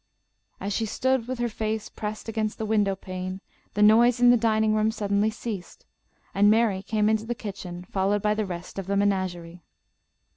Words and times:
As 0.59 0.73
she 0.73 0.87
stood 0.87 1.27
with 1.27 1.37
her 1.37 1.47
face 1.47 1.87
pressed 1.87 2.27
against 2.27 2.57
the 2.57 2.65
window 2.65 2.95
pane, 2.95 3.39
the 3.75 3.83
noise 3.83 4.19
in 4.19 4.31
the 4.31 4.35
dining 4.35 4.73
room 4.73 4.89
suddenly 4.89 5.29
ceased, 5.29 5.85
and 6.33 6.49
Mary 6.49 6.81
came 6.81 7.07
into 7.07 7.27
the 7.27 7.35
kitchen, 7.35 7.83
followed 7.83 8.23
by 8.23 8.33
the 8.33 8.47
rest 8.47 8.79
of 8.79 8.87
the 8.87 8.97
menagerie. 8.97 9.61